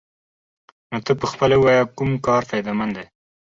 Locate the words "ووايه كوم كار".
1.57-2.41